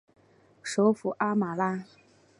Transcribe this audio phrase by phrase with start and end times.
[0.63, 1.85] 首府阿马拉。